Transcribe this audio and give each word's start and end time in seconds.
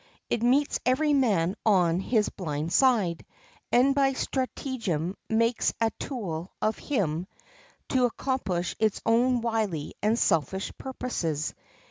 It 0.31 0.41
meets 0.41 0.79
every 0.83 1.13
man 1.13 1.55
on 1.63 1.99
his 1.99 2.29
blind 2.29 2.73
side, 2.73 3.23
and 3.71 3.93
by 3.93 4.13
stratagem 4.13 5.15
makes 5.29 5.75
a 5.79 5.91
tool 5.99 6.51
of 6.59 6.79
him 6.79 7.27
to 7.89 8.05
accomplish 8.05 8.75
its 8.79 8.99
own 9.05 9.41
wily 9.41 9.93
and 10.01 10.17
selfish 10.17 10.71
purposes. 10.79 11.53